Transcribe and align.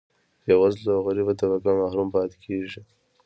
بیوزله 0.43 0.89
او 0.95 1.01
غریبه 1.07 1.33
طبقه 1.41 1.69
محروم 1.81 2.07
پاتې 2.15 2.37
کیږي. 2.45 2.81